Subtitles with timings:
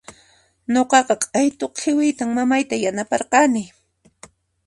[0.73, 3.63] Nuqaqa q'aytu khiwiyta mamayta yanaparqani.